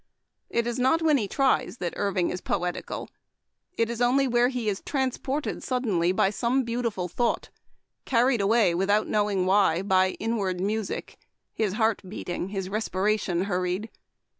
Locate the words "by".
6.11-6.31, 9.83-10.13